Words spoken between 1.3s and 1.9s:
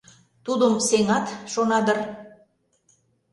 шона